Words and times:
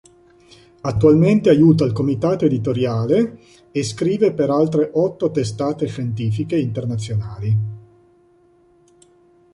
Attualmente 0.81 1.51
aiuta 1.51 1.85
il 1.85 1.91
comitato 1.91 2.45
editoriale 2.45 3.37
e 3.71 3.83
scrive 3.83 4.33
per 4.33 4.49
altre 4.49 4.89
otto 4.91 5.29
testate 5.29 5.85
scientifiche 5.85 6.57
internazionali. 6.57 7.57